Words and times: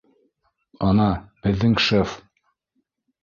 Ана, 0.87 1.09
беҙҙең 1.47 1.77
шеф 1.89 2.15